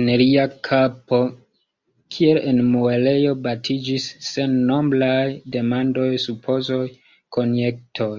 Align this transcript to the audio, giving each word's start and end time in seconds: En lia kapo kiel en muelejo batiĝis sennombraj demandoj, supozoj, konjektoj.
En 0.00 0.04
lia 0.20 0.42
kapo 0.68 1.18
kiel 2.16 2.40
en 2.52 2.62
muelejo 2.76 3.34
batiĝis 3.48 4.08
sennombraj 4.30 5.20
demandoj, 5.58 6.10
supozoj, 6.30 6.84
konjektoj. 7.40 8.16